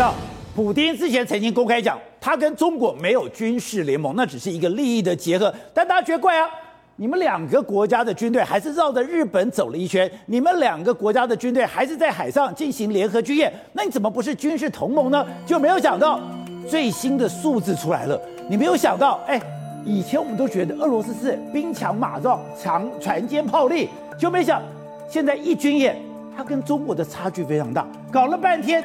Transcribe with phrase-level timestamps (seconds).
[0.00, 0.14] 这样，
[0.56, 5.54] 普丁之前曾经公开讲，他跟中国没有军事联盟，那只是一个利益的结合。
[5.74, 6.48] 但大家觉得怪啊，
[6.96, 15.22] 你们两个国家的军队还是绕着日本走了一圈，你们两个国家的军队还是在海上进行联合军演，那你怎么不是军事同盟呢？
[15.44, 16.18] 就没有想到
[16.66, 19.38] 最新的数字出来了，你没有想到，哎，
[19.84, 24.62] 以前我们都觉得俄罗斯是兵强马壮、长船坚炮利，就没想
[25.10, 25.94] 现在一军演，
[26.34, 28.82] 它跟中国的差距非常大，搞了半天。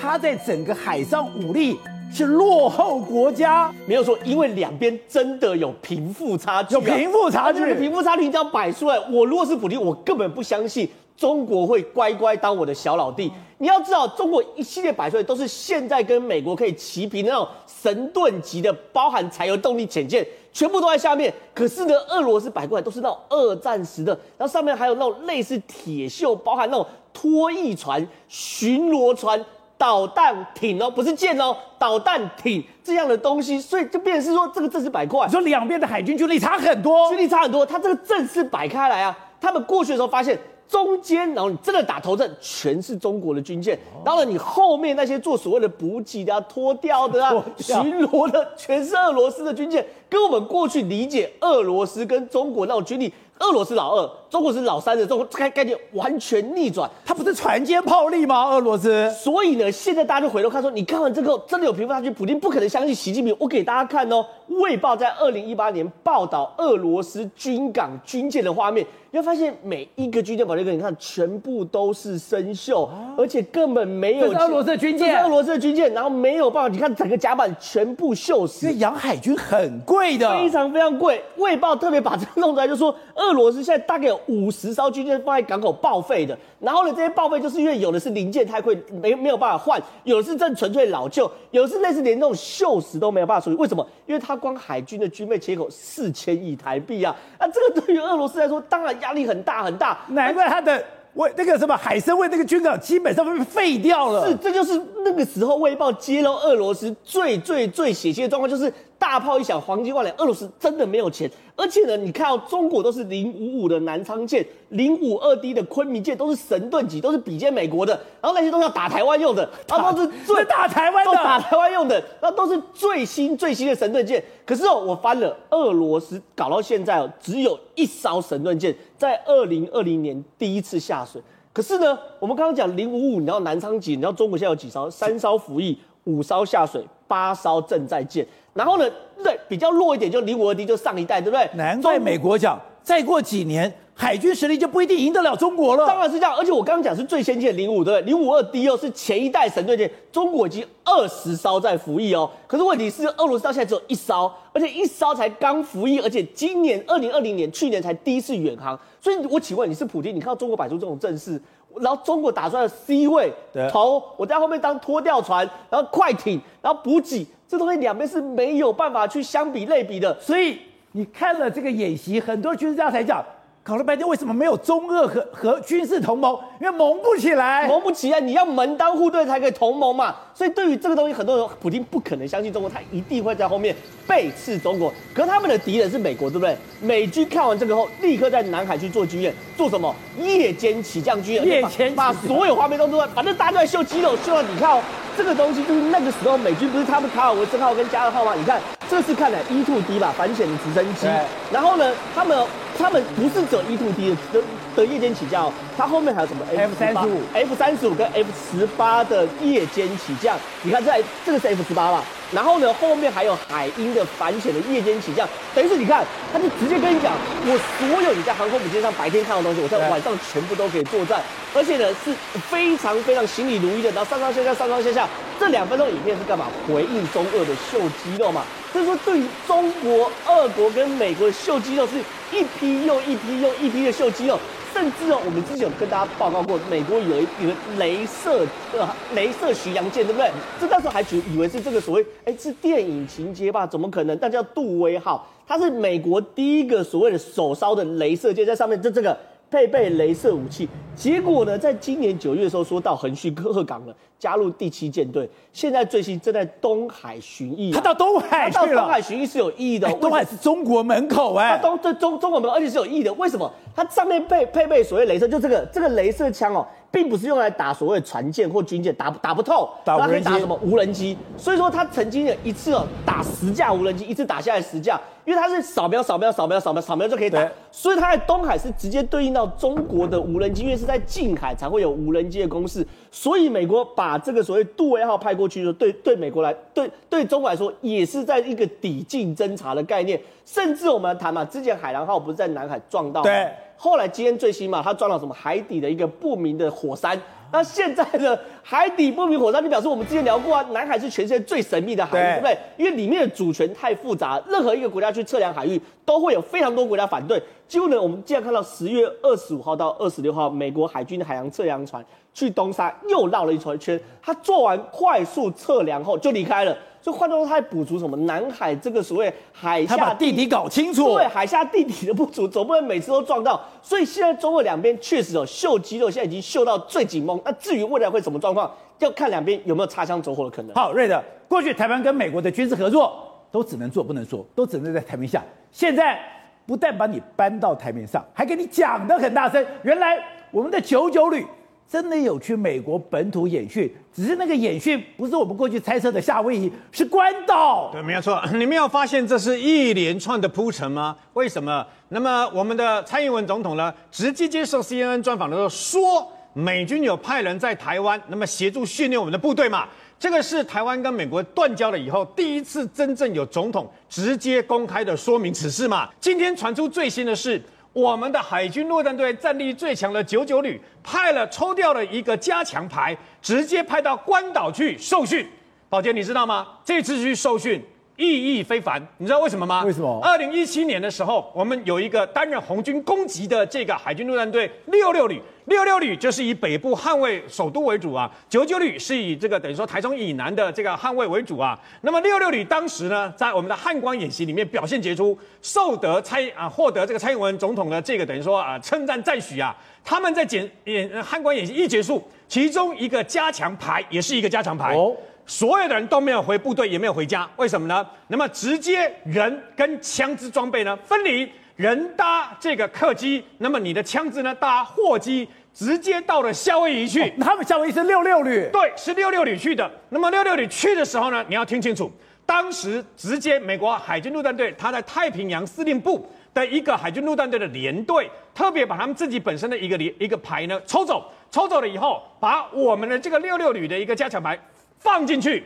[0.00, 1.76] 他在整个海上武力
[2.12, 8.98] 是落后国家，没有说，因为两边真的有贫富差距，有贫富差距，贫富差距这样摆出来。
[9.10, 13.30] 我如果是普京，我根本不相信中国会乖乖当我的小老弟。
[13.58, 21.34] 你要知道，中国一系列摆出来都是现在跟美国可以齐平的那种神盾级的，包含柴油动力潜舰，全部都在下面。
[21.52, 29.44] 可是呢，俄罗斯摆过来都是那种二战时的，然后上面还有那种类似铁锈，包含那种拖曳船、巡逻船。
[29.78, 35.16] 导弹艇哦，不是舰哦，导弹艇这样的东西，所以就变成是说这个阵势摆开。
[35.24, 40.36] 你说两边的海军军力差很多，军力差很多，他这个阵势摆开来啊，他们过去的时候发现
[40.68, 47.76] 中间，然后你真的打头阵，全是中国的军舰，然后呢，你后面那些做所谓的补给的、啊、脱掉的啊、 巡
[48.06, 53.12] 逻的，全是俄罗斯的军舰，跟我们过去理解俄罗斯跟中国那种军力。
[53.40, 58.50] 俄罗斯老二，中国是老三的这种概概念完全逆转，它不是船坚炮利吗？
[58.50, 63.32] 俄罗斯，所以呢，现在大家就回头看说，你看完这个真的有贫富差距，普京不可能相信习近平。
[63.38, 64.26] 我给大家看哦，
[64.60, 68.84] 《卫报》在二零一八年报道俄罗斯军港军舰的画面。
[69.10, 72.86] 你会发现每一个军舰，宝杰哥，你看全部都是生锈，
[73.16, 74.30] 而且根本没有。
[74.30, 78.66] 这是俄罗斯的军舰，这是俄罗斯的军舰，然后没有办法，你看整个甲板全部锈死。
[78.66, 81.22] 这养海军很贵的，非常非常贵。
[81.36, 93.56] 卫报特别把这个弄出来，就说俄罗斯现在大概有五十艘军舰放在港口报废的，然后呢，这些报废就是因为有的是零件太贵，没没有办法换；有的是正纯粹老旧；有的是类似连那种锈蚀都没有办法处理。
[93.56, 93.86] 为什么？
[94.06, 97.14] 因为它光海军的军备缺口四千亿台币啊！
[97.40, 98.88] 那这个对于俄罗斯来说，当然。
[98.98, 100.84] 压力很大很大，难怪他的
[101.14, 104.26] 卫那个什么海参坞那个军港基本上被废掉了。
[104.26, 108.72] 是，这就是那个时候《卫报》揭露俄罗斯最最最血腥的状况，就是。
[108.98, 110.14] 大炮一响，黄金万两。
[110.16, 117.92] 俄罗斯真的没有钱，而且呢，你看到中国都是零五五的南昌舰、零五二 D 的昆明舰，都是神盾级，都是比肩美国的。
[118.20, 124.22] 然后那些都是要打台湾用的，然后都是最 打台湾的，打台湾用的，然后都是最新最新的神盾舰。
[124.44, 131.22] 可是哦，我翻了，俄罗斯搞到现在哦，只有一艘神盾舰在二零二零年第一次下水。
[131.52, 134.90] 可是呢，我们刚刚讲零五五，你知道南昌级，你知道中国现在有几艘？
[134.90, 138.26] 三艘服役，五艘下水，八艘正在建。
[138.58, 138.84] 然后呢，
[139.22, 141.48] 对，比较弱一点就零五二 D，就上一代，对不对？
[141.54, 145.86] 难怪美国讲，再过几年海军实力就不一定赢得了中国了。
[145.86, 148.02] 当然是这样，而且我刚刚讲是最先进的零五，对不对？
[148.02, 152.28] 零五二 D 哦，是前一代神盾舰，中国已经二十艘在服役哦。
[152.48, 158.76] 可是问题是，俄罗斯到现在只有一艘，而且一艘才刚服役，而且今年二零二零年去年才第一次远航。
[159.00, 161.40] 所以，我请问你是普京，你看到中国摆出这种阵势，
[161.76, 163.32] 然后中国打出来的 C 位
[163.70, 167.26] 头，我在后面当拖吊船，然后快艇，然后补给。
[167.46, 170.58] 这东西两边是没有办法去相比类比的，所以
[170.92, 173.24] 你看了这个演习，很多军事家才讲，
[173.68, 176.34] 搞了半天为什么没有中俄和和军事同盟？
[176.58, 180.16] 因为盟不起来，盟不起来，你要门当户对才可以同盟嘛。
[180.34, 184.90] 所以对于这个东西，很多人普京不可能相信中国，他一定会在后面背刺中国。
[185.12, 186.56] 可是他们的敌人是美国，对不对？
[186.80, 189.94] 美军看完这个后，立刻在南海去做军演，做什么？
[190.18, 194.80] 夜间起降军演，夜间把所有画面都做完，反正大家都在秀肌肉，秀到你看哦。
[195.14, 198.34] 这个东西就是那个时候美军不是他们卡尔文森号跟加二号吗？
[198.34, 201.06] 你看，这是看来 E two D 吧，反潜的直升机。
[201.52, 202.38] 然后呢，他们
[202.78, 204.44] 他们不是只有 E two D 的的
[204.76, 210.38] 的夜间起降哦，它后面还有什么 F 三十五、F 三十五跟 F 十八的夜间起降。
[210.62, 212.04] 你看在这个是 F 十八吧？
[212.30, 217.12] 然后呢，后面还有海鹰的反潜的夜间起降，等于是你看，他就直接跟你讲，
[217.46, 221.20] 我所有你在航空母舰上白天看到的东西，我在晚上全部都可以作战，
[221.54, 222.14] 而且呢是
[222.50, 225.08] 非常非常行礼如仪的，然后上上下下上上下下，
[225.40, 226.46] 这两分钟影片是干嘛？
[226.68, 228.44] 回应中俄的秀肌肉嘛。
[228.70, 231.94] 所以说，对于中国、俄国跟美国的秀肌肉，是
[232.32, 234.38] 一批又一批又一批的秀肌肉。
[234.70, 238.86] 甚至哦，我们之前有跟大家报告过，美国有一个镭射呃
[239.16, 240.30] 镭射巡洋舰，对不对？
[240.60, 243.66] 这那时候还觉以为是这个所谓哎是电影情节吧？
[243.66, 244.16] 怎么可能？
[244.18, 249.18] 但叫杜威号，它是美国第一个所谓的首艘的镭射舰，在上面这这个
[249.50, 250.68] 配备镭射武器。
[250.94, 257.76] 结果呢，在今年九月的时候说到横须贺港了，加入第七舰队，现在最新正在东海巡弋、啊。
[257.76, 258.74] 他到东海去了。
[258.74, 259.88] 到东海巡弋是有意义的。
[259.94, 261.56] 东海是中国门口哎。
[261.56, 263.12] 他东这中中国门口，而且是有意义的。
[263.14, 263.50] 为什么？
[263.74, 266.66] 它上面配配备所谓镭射，就这个这个镭射枪哦。
[266.90, 271.14] 并不是用来打所谓船舰或军舰，打打不透，打无人机，打什么无人机？
[271.36, 293.22] 所以说他曾经有一次哦，打十架无人机，一次打下来十架，因为它是扫描扫描扫描扫描扫描就可以打，所以它在东海是直接对应到中国的无人机，因为是在近海才会有无人机的攻势，所以美国把这个所谓杜威号派过去，说对对美国来对对中国来说也是在一个抵近侦查的概念，甚至我们谈嘛，之前海狼号不是在南海撞到？
[293.22, 293.50] 对。
[293.76, 297.20] 后来今天最新嘛，它撞到什么海底的一个不明的火山。
[297.52, 302.58] 那现在的海底不明火山，就表示我们之前聊过啊，南海是全世界最神秘的海域，对不对？
[302.76, 307.42] 因为里面的主权太复杂，任何一个国家去测量海域，都会有非常多国家反对。
[307.66, 312.04] 结果呢，我们既然看到十月二十五号到二十六号，美国海军的海洋测量船
[312.34, 316.76] 去东沙又绕了一圈圈，他做完快速测量后就离开了。
[317.00, 321.14] 所以换他在补足什么南海这个所谓海下，他把地底搞清楚。
[321.14, 323.58] 对，海下地底的不足，总不能每次都撞到。
[323.80, 327.37] 所以现在中俄两边确实有秀肌肉，现在已经秀到最紧绷。
[327.44, 330.74] 那至于未来会什么状况，要看两边有没有擦枪走火的可能。
[330.74, 335.42] 好，瑞德，过去台湾跟美国的军事合作都只能做不能说，都只能在台面下。
[335.70, 336.18] 现在
[336.66, 339.64] 不但把你搬到台面上，还给你讲得很大声。
[339.82, 340.18] 原来
[340.50, 341.46] 我们的九九旅。
[341.90, 347.88] 真的有去美国本土演训，只是那个演训不是我们过去猜测的夏威夷，是关岛。
[347.90, 348.38] 对，没有错。
[348.52, 351.16] 你没有发现这是一连串的铺陈吗？
[351.32, 351.82] 为什么？
[352.10, 359.86] 那么我们的蔡英文总统呢，直接接受 CNN 专访的时候说，美军有派人在台湾，那么协助训练我们的部队嘛。
[360.18, 366.10] 这个是台湾跟美国断交了以后第一次真正有总统直接公开的说明此事嘛。
[366.18, 367.62] 今天传出最新的是。
[367.94, 375.44] 我们的海军陆战队战力最强的九九旅派了抽调了一个加强排，直接派到关岛去受训。
[375.88, 376.68] 宝杰，你知道吗？
[376.84, 377.82] 这次去受训
[378.18, 379.84] 意义非凡，你知道为什么吗？
[379.84, 380.18] 为什么？
[380.20, 385.40] 二零一七年的时候，我们有一个担任红军攻击的这个海军陆战队六六旅。
[385.66, 391.78] 六六旅就是以北部捍卫首都为主啊，九九旅是以这个等于说台中以南的这个捍卫为主啊。
[392.00, 399.76] 那么六六旅当时呢，在我们的汉光演习里面表现杰出，受得蔡啊获得这个蔡英文总统的这个等于说啊称赞赞许啊。
[400.02, 405.14] 他们在演演汉光演习一结束，其中一个加强排也是一个加强排，哦，
[405.48, 408.06] 所有的人都没有回部队，也没有回家，为什么呢？
[408.28, 411.50] 那么直接人跟枪支装备呢分离。
[411.74, 417.22] 人搭这个客机，那么你的枪支呢搭货机，直接到了夏威夷去。
[417.22, 419.88] 哦、他们夏威夷是六六旅，对，是六六旅去的。
[420.08, 422.10] 那么六六旅去的时候呢，你要听清楚，
[422.44, 434.58] 当时直接美国海军陆战队他在太平洋司令部的一个海军陆战队的连队，特别把他们自己本身的一个连一个排呢抽走，抽走了以后，把我们的这个六六旅的一个加强排
[434.98, 435.64] 放进去，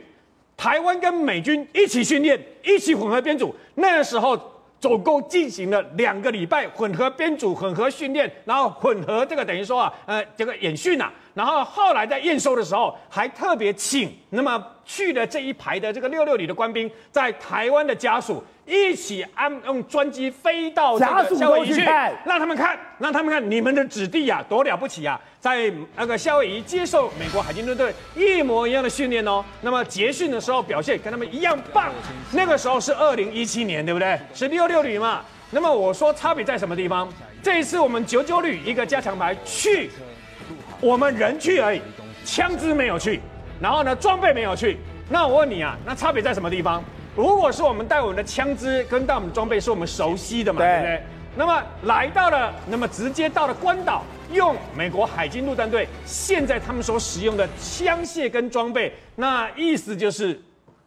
[0.57, 3.55] 台湾跟美军一起训练，一起混合编组。
[3.75, 4.51] 那时候。
[4.83, 18.43] 总共进行了两个礼拜混合编组、混合训练，然后混合这个等于说啊，呃，这个演训呐、啊，然后后来在验收的时候还特别请那么去了这一排的这个六六旅的官兵，在台湾的家属。
[18.65, 21.81] 一起安用专机飞到这个夏威夷去，
[22.25, 25.21] 让他们看，让他们看你们的子弟呀，多了不起啊！
[25.41, 29.45] 在那个夏威夷接受美国海军陆队一模一样的训练哦。
[29.63, 31.91] 那么结训的时候表现跟他们一样棒。
[32.31, 34.19] 那个时候是二零一七年，对不对？
[34.33, 35.23] 是六六旅嘛。
[35.51, 37.13] 那么我说差别在什么地方？
[37.43, 39.91] 这一次我们九九旅一个加强排去，
[40.81, 41.83] 我们人去而已，
[42.25, 43.21] 枪支没有去，
[43.61, 44.79] 然后呢装备没有去。
[45.11, 46.83] 那我问你啊，那差别在什么地方？
[47.15, 51.03] 如果是我们带我们的枪支跟带我们的装备是我们熟悉的嘛，对，对不对？
[51.35, 54.03] 那么来到了，那么直接到了关岛，
[54.33, 60.41] 用美国海军陆战队现在他们所使用的枪械跟装备，那意思就是，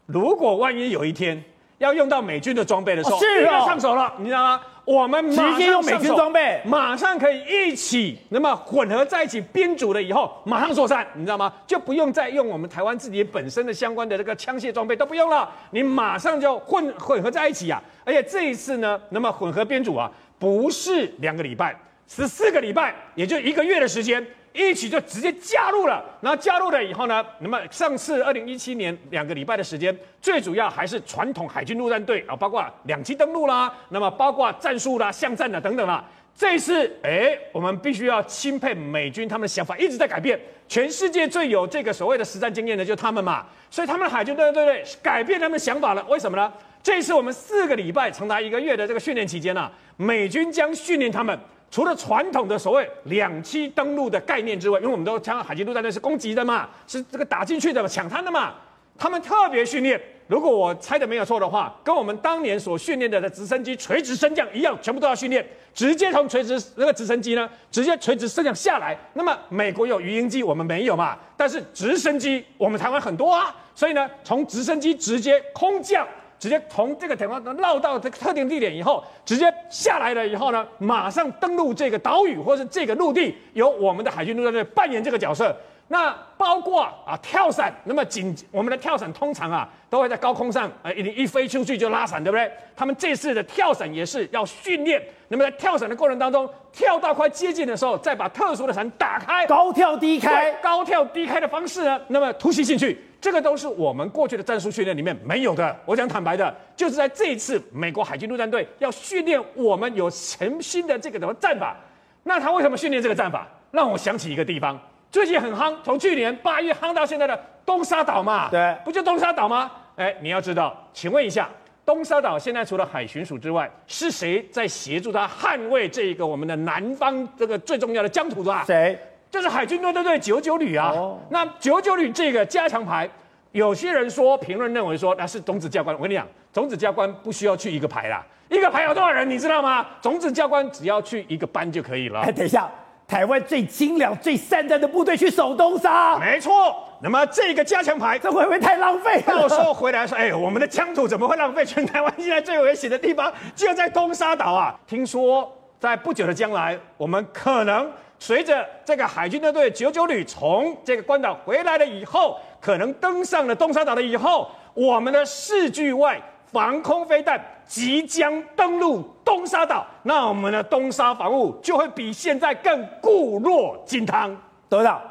[0.05, 1.43] 如果万一有一天
[1.77, 4.61] 要用到美军的装备的时候，是要上手了，你知道吗？
[4.85, 11.51] 我们直接用美军装备，马上可以一起，那么混合在一起编组了以后，马上作战，你知道吗？
[11.65, 17.81] 就不用再用我们台湾自己本身的相关的这个枪械装备都不用了，你马上就混混合在一起啊！
[18.03, 21.75] 而且这一次呢，那么混合编组啊，不是两个礼拜，
[22.07, 24.25] 十四个礼拜，也就一个月的时间。
[24.57, 36.01] 一起就直接加入了，然后加入了以后呢，那么上次二零一七年两个礼拜的时间，最主要还是传统海军陆战队啊，包括两栖登陆啦，那么包括战术啦、巷战啦等等啦。
[36.33, 40.39] 这次，哎，我们必须要钦佩美军，他们的想法一直在改变。
[40.69, 43.45] 全世界最有这个所谓的实战经验的，就是他们嘛。
[43.69, 46.05] 所以他们的海军对对对，改变他们的想法了。
[46.05, 46.49] 为什么呢？
[46.81, 51.37] 这次我们四个礼拜长达一个月的这个训练期间呢，美军将训练他们。
[51.75, 58.53] 除了传统的所谓两栖登陆的概念之外，因为我们都讲海军陆战队是攻击的嘛，是这个打进去的嘛抢滩的嘛，
[58.97, 60.01] 他们特别训练。
[60.27, 68.97] 如果我猜的没有错的话，跟我们当年所训练的的直升机垂直升降一样，全部都要训练，直接从垂直那个直升机呢，直接垂直升降下来。
[69.11, 71.17] 那么美国有鱼鹰机，我们没有嘛？
[71.35, 76.07] 但是直升机我们台湾很多啊，所以呢，从直升机直接空降，
[76.39, 85.55] 直接从这个地方绕到这个特定地点以后，直接下来了以后呢，马上登陆这个岛屿或是这个陆地，由我们的海军陆战队扮演这个角色。
[85.87, 92.51] 那包括啊跳伞，那么紧我们的跳伞通常啊都会在高空上，呃一一飞出去就拉伞，对不对？
[92.75, 105.75] 他们这次的跳伞也是要训练，那么在跳伞的过程当中，跳到快接近的时候，再把特殊的伞打开，高跳低开，高跳低开的方式呢，那么突袭进去，这个都是我们过去的战术训练里面没有的。
[105.85, 111.75] 我讲坦白的，就是在这一次美国海军陆战队要训练我们有全新的这个什么战法，
[112.23, 113.47] 那他为什么训练这个战法？
[113.71, 114.79] 让我想起一个地方。
[115.11, 119.71] 最近很夯，从去年八月夯到现在的东沙岛嘛，对，不就东沙岛吗？
[119.95, 121.49] 哎，你要知道，请问一下，
[121.85, 128.63] 东沙岛现在除了海巡署之外，是谁在协助他捍卫这个我们的南方这个最重要的疆土的啊？
[128.65, 128.97] 谁？
[129.29, 130.89] 就是海军陆战队九九旅啊。
[130.89, 133.07] 哦、那九九旅这个加强排，
[133.51, 135.95] 有些人说，评论认为说那是种子教官。
[135.95, 139.85] 我跟你讲，种子教官不需要去一个排啦，一个排有多少人你知道吗？
[140.01, 142.21] 种子教官只要去一个班就可以了。
[142.21, 142.67] 哎，等一下。
[143.07, 146.75] 台湾最精良、最善战的部队去守东沙，没错。
[147.05, 149.21] 那么这个加强排，这会不会太浪费？
[149.27, 151.63] 到时候回来说，哎，我们的疆土怎么会浪费？
[151.63, 154.75] 全台湾现在最危险的地方就在东沙岛啊！
[154.87, 166.19] 听说在不久的将来，我们可能随着这个海军的队九九旅从这个关岛回来了以后，可能登上了东沙岛了以后，我们的视距外。
[166.51, 174.35] 防空飞弹即将登陆东沙岛，那我们的东沙防务就会比现在更固若金汤。
[174.69, 175.01] 董事长，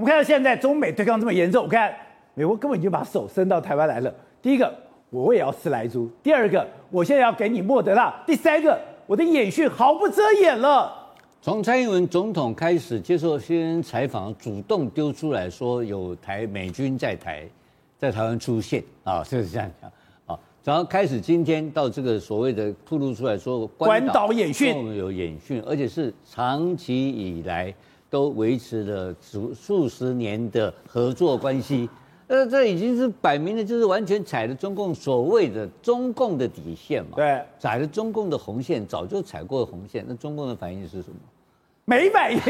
[0.00, 1.94] 我们看到现在中美对抗这么严重，我看
[2.32, 4.10] 美国根本就把手伸到台湾来了。
[4.40, 4.74] 第一个，
[5.10, 10.90] 我也要吃莱猪；第二个，我现在要给你莫德纳；第三个，我的演训毫不遮掩了。
[11.42, 17.46] 从蔡英文总统开始接受 CNN 采访，主动丢出来说有台美军在台，
[17.98, 19.92] 在台湾出现啊，就是这样讲。
[20.64, 27.74] 然后开始今天到这个所谓的透露出来说，关岛演训有演训，而且是长期以来
[28.10, 31.88] 都维持了数数十年的合作关系，
[32.26, 41.16] 呃，这已经是摆明了就是完全踩了中共所谓的中共的底线嘛，对，踩了中共的红线，早就踩过红线，那中共的反应是什么？
[41.84, 42.40] 没反应，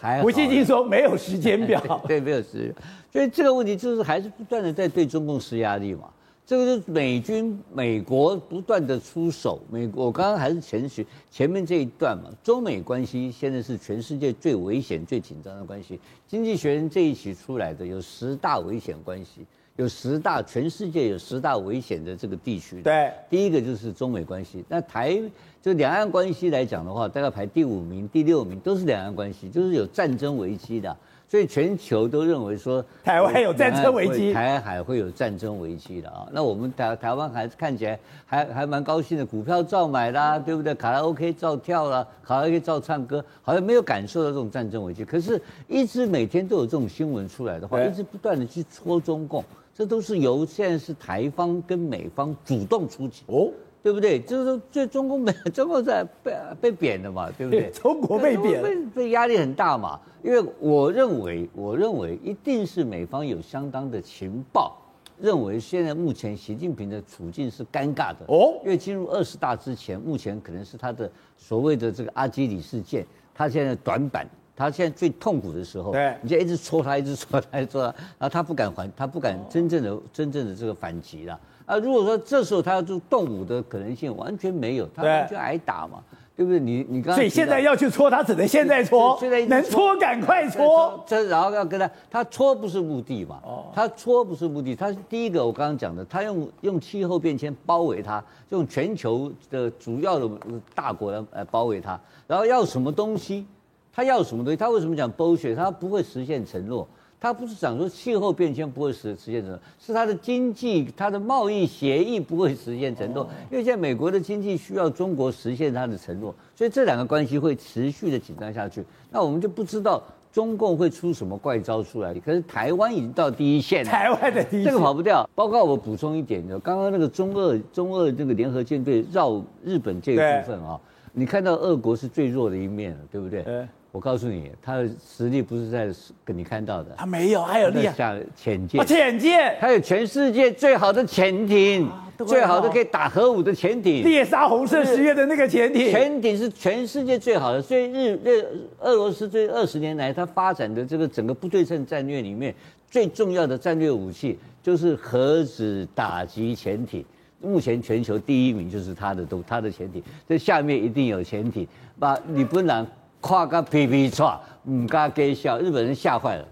[0.00, 2.74] 还胡锡进说没有时间表， 对，没有时间，
[3.12, 6.08] 所以这个问题就是还是不断的在对中共施压力嘛。
[6.44, 9.60] 这个是美军、美国不断的出手。
[9.70, 15.98] 美国，我刚刚还是前学前面这一段嘛，中美关系现在是全世界最危险、最紧张的关系。
[16.26, 19.46] 经济学人这一期出来的有十大危险关系，
[19.76, 22.82] 有十大全世界有十大危险的这个地区。
[22.82, 24.64] 对，第一个就是中美关系。
[24.68, 25.18] 那台
[25.62, 30.94] 就两岸关系来讲的话，大概排第五名、第六名都是两岸关系，就是有战争危机的。
[31.32, 36.28] 所以全球都认为说台湾有战争危机，台海会有战争危机的啊。
[36.30, 40.74] 那我们台台湾还是看起来还还蛮高兴的，股票照买啦，对不对？
[40.74, 45.06] 卡拉 OK 照跳啦，卡拉 OK 照唱歌，好像没有感受到这种战争危机。
[45.06, 49.42] 可是，一直每天都有这种新闻出来的话，一直不断的去戳中共，
[49.74, 53.48] 这都是由现在是台方跟美方主动出击哦。
[53.82, 54.20] 对不对？
[54.20, 57.68] 就是说，这中共被 中共在被被贬的嘛，对不对？
[57.74, 59.98] 中国被贬，被被压力很大嘛。
[60.22, 64.78] 因为我认为，我认为一定是美方有相当的情报，
[65.18, 68.54] 认为现在目前习近平的处境是尴尬的哦。
[68.62, 74.24] 因为进入二十大之前，目前可能是他的所谓的这个阿基里事件，他现在短板，
[74.54, 81.40] 他现在最痛苦的时候，对，你就一直戳他，一直戳他，一直戳他，然后他不敢还，他不敢真正的真正的这个反击了。
[81.66, 86.02] 啊，如果说这时候他要做动武的可能性完全没有，他完全挨打嘛，
[86.36, 86.58] 对，对不对？
[86.58, 91.02] 你你刚，刚，所以现在要去搓他，只能现在搓，现在能搓赶快搓。
[91.06, 93.40] 这然后要跟他，他搓不是目的嘛？
[93.44, 100.28] 哦，他搓不是目的，他第一个我刚刚讲的，他用用气候变迁包围他，用全球的主要的
[100.74, 103.46] 大国来来包围他，然后要什么东西？
[103.94, 104.56] 他要什么东西？
[104.56, 105.54] 他为什么讲剥削？
[105.54, 106.88] 他不会实现承诺。
[107.22, 118.84] 他不是讲说气候变迁不会实实现承诺，是他的经济、他的贸易协议不会实现承诺，因为现在美国的经济需要中国实现他的承诺，所以这两个关系会持续的紧张下去。
[119.08, 120.02] 那我们就不知道
[120.32, 122.12] 中共会出什么怪招出来。
[122.14, 125.24] 可是台湾已经到第一线了，台湾的第一线，这个跑不掉。
[125.32, 130.76] 包括我补充一点，就刚刚那个中俄中俄这个联合舰队绕日本这个部分啊。
[131.12, 133.44] 你看到俄国是最弱的一面了，对不对？
[133.92, 135.88] 呃我告诉你，他的实力不是在
[136.24, 141.86] 跟你看到的，他没有，还有厉害，像潜舰，啊，潜舰，他有全世界最好的潜艇，
[142.26, 144.02] 最好的可以打核武的潜艇。
[144.02, 148.46] 猎杀红色十月的那个潜艇，潜艇是全世界最好的，所以日日
[148.80, 152.54] 俄罗斯这二十年来，它发展的这个整个不对称战略里面
[152.90, 157.04] 最重要的战略武器就是核子打击潜艇。
[157.42, 161.68] 目前全球第一名就是它的都它的潜艇，这下面一定有潜艇，
[161.98, 162.86] 把你不能
[163.22, 166.44] 跨个皮皮剉，唔敢给笑，日本人吓坏了。